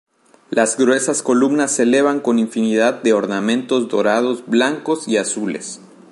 [0.49, 5.79] Las gruesas columnas se elevan con infinidad de ornamentos dorados, blancos y azules.